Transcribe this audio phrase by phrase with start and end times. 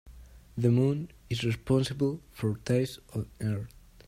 [0.57, 3.71] The moon is responsible for tides on earth.